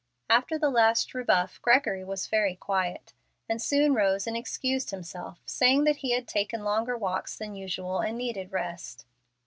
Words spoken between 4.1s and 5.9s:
and excused himself, saying